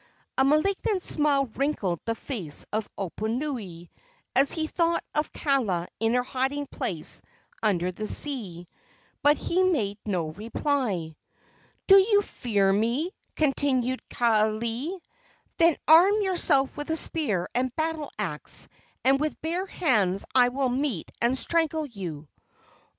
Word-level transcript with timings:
A 0.35 0.43
malignant 0.43 1.03
smile 1.03 1.45
wrinkled 1.45 1.99
the 2.05 2.15
face 2.15 2.65
of 2.73 2.89
Oponui, 2.97 3.89
as 4.35 4.51
he 4.51 4.65
thought 4.65 5.03
of 5.13 5.31
Kaala 5.31 5.85
in 5.99 6.15
her 6.15 6.23
hiding 6.23 6.65
place 6.65 7.21
under 7.61 7.91
the 7.91 8.07
sea, 8.07 8.65
but 9.21 9.37
he 9.37 9.61
made 9.61 9.99
no 10.03 10.31
reply. 10.31 11.15
"Do 11.85 11.97
you 11.99 12.23
fear 12.23 12.73
me?" 12.73 13.11
continued 13.35 14.01
Kaaialii. 14.09 14.99
"Then 15.57 15.75
arm 15.87 16.19
yourself 16.23 16.75
with 16.75 16.97
spear 16.97 17.47
and 17.53 17.75
battle 17.75 18.09
axe, 18.17 18.67
and 19.05 19.19
with 19.19 19.39
bare 19.43 19.67
hands 19.67 20.25
I 20.33 20.49
will 20.49 20.69
meet 20.69 21.11
and 21.21 21.37
strangle 21.37 21.85
you!" 21.85 22.27